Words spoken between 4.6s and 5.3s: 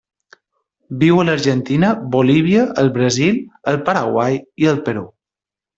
i el Perú.